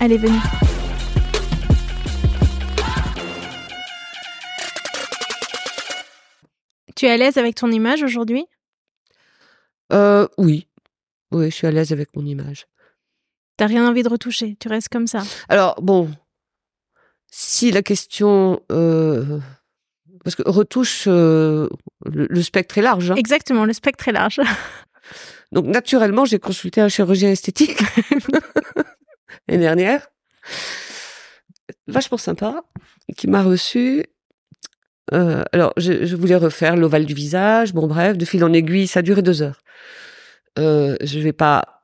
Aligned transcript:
Allez, 0.00 0.16
venez. 0.18 0.38
Tu 6.96 7.06
es 7.06 7.10
à 7.10 7.16
l'aise 7.16 7.38
avec 7.38 7.54
ton 7.54 7.70
image 7.70 8.02
aujourd'hui? 8.02 8.44
Euh, 9.92 10.26
oui. 10.38 10.68
Oui, 11.32 11.46
je 11.50 11.54
suis 11.54 11.66
à 11.66 11.70
l'aise 11.70 11.92
avec 11.92 12.14
mon 12.16 12.24
image. 12.26 12.66
T'as 13.56 13.66
rien 13.66 13.88
envie 13.88 14.02
de 14.02 14.08
retoucher, 14.08 14.56
tu 14.58 14.68
restes 14.68 14.88
comme 14.88 15.06
ça? 15.06 15.22
Alors, 15.48 15.80
bon, 15.82 16.10
si 17.30 17.70
la 17.70 17.82
question... 17.82 18.60
euh, 18.72 19.38
parce 20.24 20.34
que 20.36 20.42
retouche, 20.46 21.04
euh, 21.06 21.68
le, 22.04 22.26
le 22.28 22.42
spectre 22.42 22.78
est 22.78 22.82
large. 22.82 23.10
hein. 23.10 23.14
Exactement, 23.16 23.64
le 23.64 23.72
spectre 23.72 24.08
est 24.08 24.12
large. 24.12 24.40
Donc, 25.52 25.66
naturellement, 25.66 26.24
j'ai 26.24 26.38
consulté 26.38 26.80
un 26.80 26.88
chirurgien 26.88 27.30
esthétique 27.30 27.78
l'année 29.50 29.62
dernière. 29.62 30.08
Vachement 31.86 32.18
sympa, 32.18 32.62
qui 33.16 33.26
m'a 33.26 33.42
reçu. 33.42 34.04
Euh, 35.12 35.42
alors, 35.52 35.72
je, 35.76 36.14
voulais 36.14 36.36
refaire 36.36 36.76
l'ovale 36.76 37.04
du 37.04 37.14
visage. 37.14 37.74
Bon, 37.74 37.86
bref, 37.86 38.16
de 38.16 38.24
fil 38.24 38.44
en 38.44 38.52
aiguille, 38.52 38.86
ça 38.86 39.00
a 39.00 39.02
duré 39.02 39.22
deux 39.22 39.42
heures. 39.42 39.60
Euh, 40.58 40.96
je 41.02 41.18
vais 41.18 41.32
pas 41.32 41.80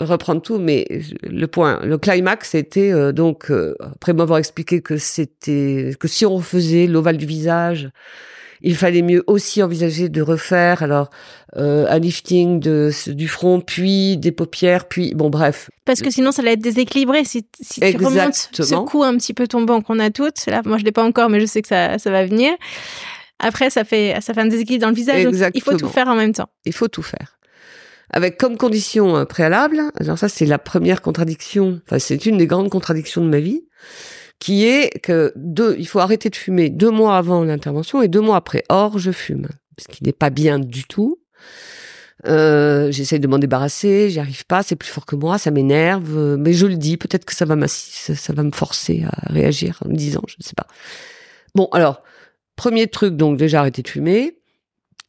reprendre 0.00 0.42
tout, 0.42 0.58
mais 0.58 0.86
le 1.22 1.46
point, 1.46 1.80
le 1.84 1.98
climax, 1.98 2.50
c'était 2.50 2.92
euh, 2.92 3.12
donc 3.12 3.50
euh, 3.50 3.76
après 3.80 4.12
m'avoir 4.12 4.38
expliqué 4.38 4.82
que 4.82 4.96
c'était 4.96 5.94
que 5.98 6.08
si 6.08 6.26
on 6.26 6.36
refaisait 6.36 6.86
l'ovale 6.86 7.16
du 7.16 7.26
visage, 7.26 7.90
il 8.64 8.74
fallait 8.76 9.02
mieux 9.02 9.22
aussi 9.26 9.62
envisager 9.62 10.08
de 10.08 10.22
refaire 10.22 10.82
alors 10.82 11.10
euh, 11.56 11.86
un 11.88 11.98
lifting 11.98 12.58
de, 12.58 12.90
du 13.08 13.28
front, 13.28 13.60
puis 13.60 14.16
des 14.16 14.32
paupières, 14.32 14.88
puis 14.88 15.14
bon 15.14 15.30
bref. 15.30 15.70
Parce 15.84 16.00
que 16.00 16.10
sinon, 16.10 16.32
ça 16.32 16.42
allait 16.42 16.54
être 16.54 16.62
déséquilibré 16.62 17.24
si, 17.24 17.46
si 17.60 17.80
tu 17.80 17.96
remontes 18.04 18.50
cou 18.88 19.04
un 19.04 19.16
petit 19.16 19.34
peu 19.34 19.46
tombant 19.46 19.80
qu'on 19.80 19.98
a 20.00 20.10
toutes. 20.10 20.46
Là, 20.46 20.62
moi, 20.64 20.78
je 20.78 20.84
l'ai 20.84 20.92
pas 20.92 21.04
encore, 21.04 21.28
mais 21.28 21.40
je 21.40 21.46
sais 21.46 21.62
que 21.62 21.68
ça, 21.68 21.98
ça 21.98 22.10
va 22.10 22.24
venir. 22.24 22.52
Après, 23.38 23.70
ça 23.70 23.84
fait, 23.84 24.16
ça 24.20 24.34
fait 24.34 24.40
un 24.40 24.46
déséquilibre 24.46 24.82
dans 24.82 24.90
le 24.90 24.96
visage. 24.96 25.22
donc 25.22 25.34
il 25.54 25.62
faut 25.62 25.76
tout 25.76 25.88
faire 25.88 26.08
en 26.08 26.16
même 26.16 26.32
temps. 26.32 26.48
Il 26.64 26.72
faut 26.72 26.88
tout 26.88 27.02
faire. 27.02 27.38
Avec 28.10 28.38
comme 28.38 28.56
condition 28.56 29.16
euh, 29.16 29.24
préalable, 29.24 29.82
alors 29.98 30.18
ça 30.18 30.28
c'est 30.28 30.46
la 30.46 30.58
première 30.58 31.02
contradiction, 31.02 31.80
enfin 31.86 31.98
c'est 31.98 32.26
une 32.26 32.36
des 32.36 32.46
grandes 32.46 32.70
contradictions 32.70 33.24
de 33.24 33.28
ma 33.28 33.40
vie, 33.40 33.64
qui 34.38 34.66
est 34.66 35.00
que 35.00 35.32
deux, 35.36 35.76
il 35.78 35.86
faut 35.86 36.00
arrêter 36.00 36.30
de 36.30 36.36
fumer 36.36 36.70
deux 36.70 36.90
mois 36.90 37.16
avant 37.16 37.44
l'intervention 37.44 38.02
et 38.02 38.08
deux 38.08 38.20
mois 38.20 38.36
après. 38.36 38.64
Or, 38.68 38.98
je 38.98 39.10
fume, 39.10 39.48
ce 39.78 39.88
qui 39.88 40.04
n'est 40.04 40.12
pas 40.12 40.30
bien 40.30 40.58
du 40.58 40.84
tout. 40.84 41.18
Euh, 42.26 42.90
J'essaie 42.90 43.18
de 43.18 43.26
m'en 43.26 43.38
débarrasser, 43.38 44.08
j'y 44.10 44.18
arrive 44.18 44.46
pas, 44.46 44.62
c'est 44.62 44.76
plus 44.76 44.88
fort 44.88 45.04
que 45.04 45.16
moi, 45.16 45.36
ça 45.38 45.50
m'énerve, 45.50 46.16
euh, 46.16 46.36
mais 46.38 46.52
je 46.54 46.66
le 46.66 46.76
dis, 46.76 46.96
peut-être 46.96 47.24
que 47.24 47.34
ça 47.34 47.44
va 47.44 47.56
ça 47.68 48.32
va 48.32 48.42
me 48.42 48.50
forcer 48.50 49.04
à 49.06 49.32
réagir 49.32 49.78
en 49.84 49.88
me 49.88 49.94
disant, 49.94 50.22
je 50.26 50.36
ne 50.38 50.44
sais 50.44 50.54
pas. 50.54 50.66
Bon, 51.54 51.68
alors, 51.72 52.02
premier 52.56 52.86
truc, 52.86 53.16
donc 53.16 53.36
déjà 53.36 53.60
arrêter 53.60 53.82
de 53.82 53.88
fumer. 53.88 54.38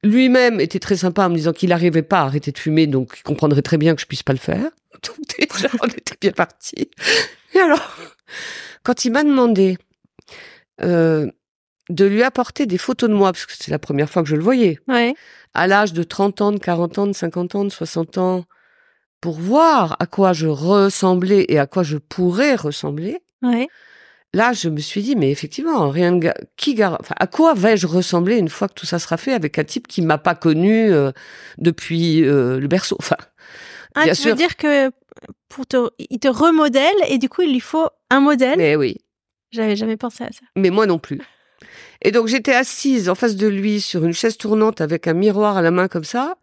Lui-même 0.04 0.60
était 0.60 0.80
très 0.80 0.98
sympa 0.98 1.26
en 1.26 1.30
me 1.30 1.36
disant 1.36 1.54
qu'il 1.54 1.70
n'arrivait 1.70 2.04
pas 2.04 2.20
à 2.20 2.26
arrêter 2.26 2.52
de 2.52 2.58
fumer, 2.58 2.86
donc 2.86 3.16
il 3.18 3.24
comprendrait 3.24 3.62
très 3.64 3.78
bien 3.78 3.96
que 3.96 4.02
je 4.02 4.06
puisse 4.06 4.24
pas 4.24 4.34
le 4.34 4.40
faire. 4.40 4.70
Donc 5.04 5.18
déjà, 5.38 5.70
on 5.82 5.88
était 5.88 6.16
bien 6.22 6.32
parti. 6.32 6.90
Et 7.54 7.60
alors, 7.60 7.96
quand 8.86 9.04
il 9.04 9.12
m'a 9.12 9.24
demandé 9.24 9.78
euh, 10.82 11.30
de 11.90 12.06
lui 12.06 12.24
apporter 12.24 12.66
des 12.66 12.78
photos 12.78 13.10
de 13.10 13.16
moi, 13.16 13.32
parce 13.32 13.46
que 13.46 13.54
c'est 13.58 13.72
la 13.72 13.80
première 13.80 14.10
fois 14.10 14.24
que 14.24 14.30
je 14.30 14.36
le 14.36 14.44
voyais, 14.44 14.80
Ouais. 14.88 15.14
à 15.54 15.68
l'âge 15.68 15.94
de 15.94 16.04
30 16.04 16.42
ans, 16.42 16.52
de 16.52 16.58
40 16.60 16.98
ans, 17.00 17.08
de 17.08 17.14
50 17.14 17.56
ans, 17.56 17.64
de 17.66 17.70
60 17.70 18.18
ans, 18.18 18.46
pour 19.22 19.40
voir 19.40 19.96
à 20.00 20.06
quoi 20.06 20.34
je 20.34 20.48
ressemblais 20.48 21.46
et 21.50 21.60
à 21.60 21.68
quoi 21.68 21.84
je 21.84 21.98
pourrais 21.98 22.56
ressembler, 22.56 23.20
Ouais. 23.42 23.68
là, 24.34 24.52
je 24.54 24.70
me 24.70 24.80
suis 24.80 25.02
dit, 25.04 25.16
mais 25.16 25.32
effectivement, 25.32 25.90
rien 25.90 26.12
de 26.14 26.32
qui 26.58 26.74
gar- 26.76 26.98
enfin, 27.00 27.16
à 27.20 27.28
quoi 27.28 27.54
vais-je 27.54 27.88
ressembler 27.88 28.38
une 28.38 28.50
fois 28.50 28.68
que 28.68 28.74
tout 28.74 28.86
ça 28.86 29.00
sera 29.00 29.18
fait 29.18 29.34
avec 29.34 29.58
un 29.60 29.64
type 29.64 29.88
qui 29.88 30.02
m'a 30.02 30.18
pas 30.18 30.36
connu 30.36 30.92
euh, 30.92 31.12
depuis 31.58 32.24
euh, 32.24 32.60
le 32.60 32.68
berceau? 32.68 32.98
Enfin, 33.00 33.18
Ah, 33.96 34.04
Bien 34.06 34.14
tu 34.14 34.22
sûr. 34.24 34.32
veux 34.32 34.36
dire 34.38 34.58
que 34.58 34.92
pour 35.50 35.66
te, 35.68 35.90
il 36.10 36.20
te 36.20 36.28
remodèle 36.28 36.96
et 37.08 37.18
du 37.18 37.30
coup, 37.30 37.42
il 37.44 37.52
lui 37.52 37.60
faut 37.60 37.88
un 38.10 38.20
modèle. 38.20 38.58
mais 38.58 38.76
oui, 38.76 38.98
J'avais 39.52 39.76
jamais 39.76 39.98
pensé 39.98 40.24
à 40.24 40.32
ça. 40.32 40.42
mais 40.56 40.70
moi 40.70 40.86
non 40.86 41.00
plus. 41.00 41.20
Et 42.02 42.12
donc 42.12 42.28
j'étais 42.28 42.54
assise 42.54 43.10
en 43.10 43.16
face 43.16 43.36
de 43.36 43.48
lui 43.48 43.80
sur 43.82 44.04
une 44.06 44.14
chaise 44.14 44.38
tournante 44.38 44.82
avec 44.82 45.08
un 45.08 45.14
miroir 45.14 45.58
à 45.58 45.62
la 45.62 45.72
main 45.72 45.88
comme 45.88 46.04
ça. 46.04 46.36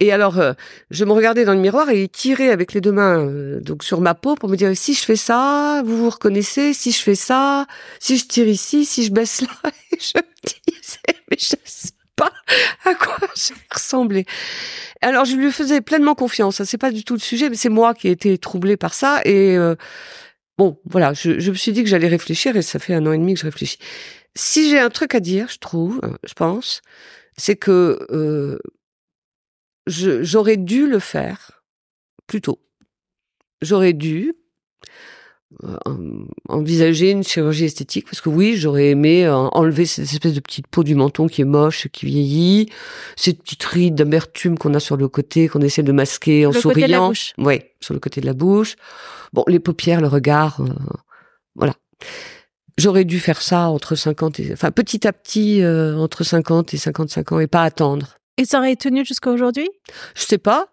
Et 0.00 0.12
alors 0.12 0.38
euh, 0.38 0.52
je 0.90 1.04
me 1.04 1.12
regardais 1.12 1.44
dans 1.44 1.52
le 1.54 1.60
miroir 1.60 1.90
et 1.90 2.02
il 2.04 2.08
tirait 2.08 2.50
avec 2.50 2.72
les 2.72 2.80
deux 2.80 2.92
mains 2.92 3.18
euh, 3.26 3.60
donc 3.60 3.82
sur 3.82 4.00
ma 4.00 4.14
peau 4.14 4.36
pour 4.36 4.48
me 4.48 4.56
dire 4.56 4.74
si 4.76 4.94
je 4.94 5.02
fais 5.04 5.16
ça, 5.16 5.82
vous 5.84 5.96
vous 5.98 6.10
reconnaissez. 6.10 6.72
Si 6.72 6.92
je 6.92 7.02
fais 7.02 7.16
ça, 7.16 7.66
si 7.98 8.16
je 8.16 8.26
tire 8.26 8.46
ici, 8.48 8.84
si 8.86 9.02
je 9.04 9.12
baisse 9.12 9.42
là. 9.42 9.48
Et 9.92 9.98
je 10.00 10.12
me 10.16 10.22
disais 10.72 11.20
mais 11.30 11.36
je 11.38 11.56
à 12.84 12.94
quoi 12.94 13.16
je 13.36 13.54
vais 13.54 13.60
ressembler. 13.72 14.24
Alors 15.00 15.24
je 15.24 15.36
lui 15.36 15.50
faisais 15.52 15.80
pleinement 15.80 16.14
confiance. 16.14 16.56
Ça 16.56 16.64
c'est 16.64 16.78
pas 16.78 16.90
du 16.90 17.04
tout 17.04 17.14
le 17.14 17.20
sujet, 17.20 17.50
mais 17.50 17.56
c'est 17.56 17.68
moi 17.68 17.94
qui 17.94 18.08
ai 18.08 18.10
été 18.12 18.38
troublée 18.38 18.76
par 18.76 18.94
ça 18.94 19.20
et 19.24 19.56
euh, 19.56 19.74
Bon, 20.58 20.78
voilà, 20.84 21.14
je, 21.14 21.50
me 21.50 21.56
suis 21.56 21.72
dit 21.72 21.82
que 21.82 21.88
j'allais 21.88 22.08
réfléchir 22.08 22.56
et 22.56 22.62
ça 22.62 22.78
fait 22.78 22.94
un 22.94 23.06
an 23.06 23.12
et 23.12 23.18
demi 23.18 23.34
que 23.34 23.40
je 23.40 23.46
réfléchis. 23.46 23.78
si 24.34 24.68
j'ai 24.70 24.78
un 24.78 24.90
truc 24.90 25.14
à 25.14 25.20
dire, 25.20 25.48
je 25.48 25.58
trouve, 25.58 26.00
je 26.24 26.34
pense, 26.34 26.82
c'est 27.36 27.56
que 27.56 28.06
euh, 28.10 28.58
j'aurais 29.86 30.58
dû 30.58 30.86
le 30.86 30.98
faire 30.98 31.62
plus 32.26 32.40
tôt. 32.40 32.60
J'aurais 33.62 33.92
dû 33.92 34.34
envisager 36.48 37.10
une 37.10 37.24
chirurgie 37.24 37.64
esthétique 37.64 38.06
parce 38.06 38.20
que 38.20 38.28
oui, 38.28 38.56
j'aurais 38.56 38.90
aimé 38.90 39.28
enlever 39.28 39.86
cette 39.86 40.04
espèce 40.04 40.34
de 40.34 40.40
petite 40.40 40.66
peau 40.66 40.84
du 40.84 40.94
menton 40.94 41.26
qui 41.26 41.42
est 41.42 41.46
moche, 41.46 41.88
qui 41.88 42.06
vieillit, 42.06 42.68
cette 43.16 43.42
petite 43.42 43.64
ride 43.64 43.94
d'amertume 43.94 44.58
qu'on 44.58 44.74
a 44.74 44.80
sur 44.80 44.96
le 44.96 45.08
côté, 45.08 45.48
qu'on 45.48 45.60
essaie 45.60 45.82
de 45.82 45.92
masquer 45.92 46.46
en 46.46 46.52
souriant. 46.52 47.12
Oui, 47.38 47.60
sur 47.80 47.94
le 47.94 48.00
côté 48.00 48.20
de 48.20 48.26
la 48.26 48.34
bouche. 48.34 48.76
Bon, 49.32 49.44
les 49.48 49.58
paupières, 49.58 50.00
le 50.00 50.08
regard, 50.08 50.60
voilà. 51.54 51.74
J'aurais 52.78 53.04
dû 53.04 53.20
faire 53.20 53.42
ça 53.42 53.68
entre 53.68 53.94
50 53.94 54.40
et, 54.40 54.52
enfin, 54.52 54.70
petit 54.70 55.06
à 55.06 55.12
petit, 55.12 55.62
euh, 55.62 55.96
entre 55.96 56.24
50 56.24 56.72
et 56.74 56.78
55 56.78 57.32
ans 57.32 57.40
et 57.40 57.46
pas 57.46 57.62
attendre. 57.62 58.16
Et 58.38 58.44
ça 58.44 58.58
aurait 58.58 58.76
tenu 58.76 59.04
jusqu'à 59.04 59.30
aujourd'hui? 59.30 59.68
Je 60.14 60.22
sais 60.22 60.38
pas. 60.38 60.71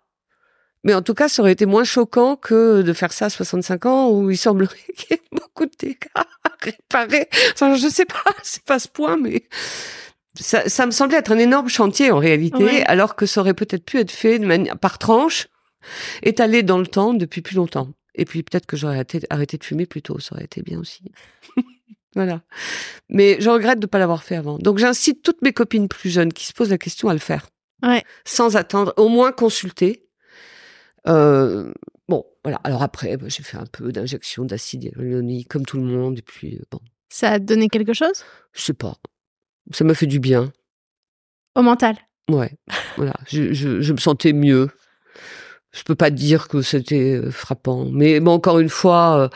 Mais 0.84 0.94
en 0.94 1.02
tout 1.02 1.14
cas, 1.14 1.28
ça 1.28 1.42
aurait 1.42 1.52
été 1.52 1.66
moins 1.66 1.84
choquant 1.84 2.36
que 2.36 2.82
de 2.82 2.94
faire 2.94 3.12
ça 3.12 3.26
à 3.26 3.30
65 3.30 3.86
ans 3.86 4.10
où 4.10 4.32
il 4.32 4.38
semblerait 4.38 4.78
qu'il 4.98 5.12
y 5.12 5.14
ait 5.16 5.22
beaucoup 5.32 5.66
de 5.66 5.72
dégâts 5.78 6.08
à 6.16 6.26
réparer. 6.62 7.28
Enfin, 7.54 7.76
je 7.76 7.88
sais 7.88 8.06
pas, 8.06 8.24
c'est 8.44 8.64
pas 8.64 8.80
ce 8.80 8.88
point, 8.88 9.18
mais 9.18 9.44
ça, 10.40 10.68
ça 10.70 10.86
me 10.86 10.92
semblait 10.92 11.18
être 11.18 11.32
un 11.32 11.40
énorme 11.40 11.70
chantier 11.70 12.12
en 12.12 12.18
réalité, 12.18 12.84
alors 12.86 13.16
que 13.16 13.26
ça 13.26 13.42
aurait 13.42 13.54
peut-être 13.54 13.84
pu 13.84 14.00
être 14.00 14.12
fait 14.12 14.40
de 14.40 14.46
manière, 14.46 14.78
par 14.78 14.98
tranche, 14.98 15.48
étalé 16.24 16.64
dans 16.64 16.78
le 16.78 16.88
temps 16.88 17.14
depuis 17.14 17.42
plus 17.42 17.56
longtemps. 17.56 17.90
Et 18.16 18.26
puis 18.26 18.44
peut-être 18.44 18.66
que 18.66 18.76
j'aurais 18.76 19.06
arrêté, 19.30 19.58
de 19.58 19.64
fumer 19.64 19.86
plus 19.86 20.02
tôt, 20.02 20.20
ça 20.20 20.36
aurait 20.36 20.46
été 20.46 20.62
bien 20.62 20.80
aussi. 20.80 21.04
voilà. 22.16 22.42
Mais 23.08 23.38
je 23.40 23.50
regrette 23.50 23.80
de 23.80 23.86
ne 23.86 23.90
pas 23.90 24.00
l'avoir 24.00 24.24
fait 24.24 24.36
avant. 24.36 24.58
Donc 24.58 24.78
j'incite 24.78 25.24
toutes 25.24 25.42
mes 25.42 25.54
copines 25.54 25.88
plus 25.88 26.10
jeunes 26.10 26.34
qui 26.34 26.46
se 26.46 26.54
posent 26.54 26.70
la 26.70 26.78
question 26.78 27.10
à 27.10 27.14
le 27.14 27.20
faire. 27.20 27.48
Ouais. 27.82 28.04
Sans 28.26 28.58
attendre, 28.58 28.94
au 28.98 29.08
moins 29.08 29.32
consulter. 29.32 30.09
Euh, 31.08 31.72
bon, 32.08 32.26
voilà. 32.44 32.60
Alors 32.64 32.84
après, 32.84 33.18
bah, 33.18 33.28
j'ai 33.30 33.44
fait 33.44 33.58
un 33.58 33.66
peu 33.66 33.92
d'injection 33.92 34.46
d'acide 34.46 34.84
hyaluronique 34.84 35.48
comme 35.48 35.66
tout 35.66 35.78
le 35.78 35.86
monde. 35.86 36.20
Et 36.20 36.24
puis, 36.24 36.56
euh, 36.56 36.64
bon. 36.72 36.80
Ça 37.10 37.32
a 37.32 37.40
donné 37.40 37.70
quelque 37.70 37.94
chose? 37.94 38.24
Je 38.54 38.62
sais 38.62 38.74
pas. 38.74 38.98
Ça 39.72 39.84
m'a 39.84 39.94
fait 39.94 40.08
du 40.08 40.20
bien. 40.20 40.52
Au 41.56 41.62
mental? 41.62 41.96
Ouais. 42.30 42.52
voilà. 42.98 43.14
Je, 43.28 43.54
je, 43.54 43.82
je 43.82 43.94
me 43.94 43.98
sentais 43.98 44.34
mieux 44.34 44.70
je 45.72 45.84
peux 45.84 45.96
pas 45.96 46.10
dire 46.10 46.48
que 46.48 46.62
c'était 46.62 47.22
frappant. 47.32 47.86
Mais 47.86 48.20
bon, 48.20 48.32
encore 48.32 48.60
une 48.60 48.70
fois, 48.70 49.20
euh, 49.20 49.30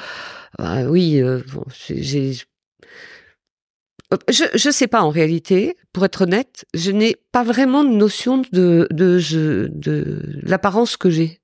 bah 0.58 0.84
oui, 0.86 1.22
euh, 1.22 1.42
j'ai. 1.90 2.34
Je 4.30 4.44
je 4.54 4.70
sais 4.70 4.88
pas 4.88 5.02
en 5.02 5.10
réalité, 5.10 5.76
pour 5.92 6.06
être 6.06 6.22
honnête, 6.22 6.66
je 6.76 6.92
n'ai 6.92 7.16
pas 7.32 7.44
vraiment 7.44 7.84
de 7.84 7.90
notion 7.90 8.44
de 8.52 8.88
de 8.92 9.20
de, 9.20 9.70
de 9.74 10.40
l'apparence 10.44 10.98
que 10.98 11.10
j'ai. 11.10 11.40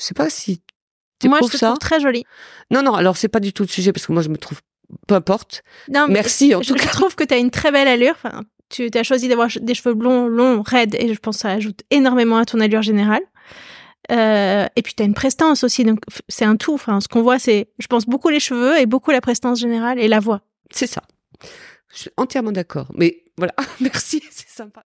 Je 0.00 0.04
sais 0.06 0.14
pas 0.14 0.30
si 0.30 0.62
tu 1.20 1.28
moi, 1.28 1.38
je 1.42 1.48
te 1.48 1.56
trouve 1.62 1.78
très 1.78 2.00
jolie. 2.00 2.24
Non, 2.70 2.82
non, 2.82 2.94
alors 2.94 3.16
c'est 3.16 3.28
pas 3.28 3.40
du 3.40 3.52
tout 3.52 3.62
le 3.62 3.68
sujet 3.68 3.92
parce 3.92 4.06
que 4.06 4.12
moi 4.12 4.22
je 4.22 4.30
me 4.30 4.38
trouve 4.38 4.60
peu 5.06 5.14
importe. 5.14 5.62
Non, 5.88 6.06
Merci 6.08 6.54
en 6.54 6.62
je, 6.62 6.72
tout 6.72 6.78
je 6.78 6.88
trouve 6.88 7.14
que 7.14 7.24
tu 7.24 7.34
as 7.34 7.36
une 7.36 7.50
très 7.50 7.70
belle 7.70 7.86
allure. 7.86 8.14
Enfin, 8.24 8.42
tu 8.70 8.88
as 8.94 9.02
choisi 9.02 9.28
d'avoir 9.28 9.48
des 9.60 9.74
cheveux 9.74 9.94
blonds, 9.94 10.26
longs, 10.26 10.62
raides, 10.62 10.96
et 10.98 11.12
je 11.12 11.18
pense 11.18 11.36
que 11.36 11.42
ça 11.42 11.50
ajoute 11.50 11.82
énormément 11.90 12.38
à 12.38 12.46
ton 12.46 12.60
allure 12.60 12.82
générale. 12.82 13.22
Euh, 14.10 14.66
et 14.74 14.82
puis 14.82 14.94
tu 14.94 15.02
as 15.02 15.06
une 15.06 15.14
prestance 15.14 15.62
aussi, 15.62 15.84
donc 15.84 16.00
c'est 16.28 16.44
un 16.44 16.56
tout. 16.56 16.74
Enfin, 16.74 17.00
ce 17.00 17.08
qu'on 17.08 17.22
voit, 17.22 17.38
c'est, 17.38 17.68
je 17.78 17.86
pense, 17.86 18.06
beaucoup 18.06 18.30
les 18.30 18.40
cheveux 18.40 18.78
et 18.78 18.86
beaucoup 18.86 19.10
la 19.10 19.20
prestance 19.20 19.60
générale 19.60 19.98
et 19.98 20.08
la 20.08 20.20
voix. 20.20 20.40
C'est 20.70 20.86
ça. 20.86 21.02
Je 21.92 21.98
suis 21.98 22.10
entièrement 22.16 22.52
d'accord. 22.52 22.88
Mais 22.94 23.24
voilà, 23.36 23.54
merci, 23.80 24.22
c'est 24.30 24.48
sympa. 24.48 24.84